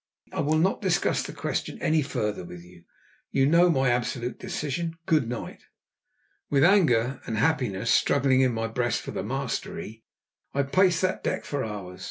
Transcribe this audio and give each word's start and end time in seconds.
"I 0.31 0.39
will 0.39 0.57
not 0.57 0.81
discuss 0.81 1.21
the 1.21 1.31
question 1.31 1.79
any 1.79 2.01
further 2.01 2.43
with 2.43 2.63
you. 2.65 2.85
You 3.29 3.45
know 3.45 3.69
my 3.69 3.91
absolute 3.91 4.39
decision. 4.39 4.97
Good 5.05 5.29
night!" 5.29 5.61
With 6.49 6.63
anger 6.63 7.21
and 7.27 7.37
happiness 7.37 7.91
struggling 7.91 8.41
in 8.41 8.51
my 8.51 8.65
breast 8.65 9.01
for 9.01 9.11
the 9.11 9.21
mastery, 9.21 10.03
I 10.55 10.63
paced 10.63 11.03
that 11.03 11.23
deck 11.23 11.45
for 11.45 11.63
hours. 11.63 11.99